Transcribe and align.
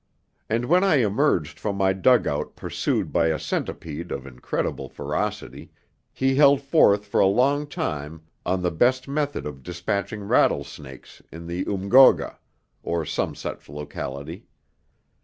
And 0.49 0.65
when 0.65 0.83
I 0.83 0.95
emerged 0.95 1.59
from 1.59 1.75
my 1.75 1.93
dug 1.93 2.25
out 2.25 2.55
pursued 2.55 3.13
by 3.13 3.27
a 3.27 3.37
centipede 3.37 4.11
of 4.11 4.25
incredible 4.25 4.89
ferocity, 4.89 5.69
he 6.11 6.33
held 6.33 6.59
forth 6.59 7.05
for 7.05 7.19
a 7.19 7.27
long 7.27 7.67
time 7.67 8.23
on 8.43 8.63
the 8.63 8.71
best 8.71 9.07
method 9.07 9.45
of 9.45 9.61
dispatching 9.61 10.23
rattlesnakes 10.23 11.21
in 11.31 11.45
the 11.45 11.65
Umgoga, 11.65 12.39
or 12.81 13.05
some 13.05 13.35
such 13.35 13.69
locality. 13.69 14.47